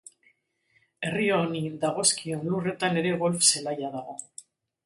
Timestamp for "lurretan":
2.55-3.01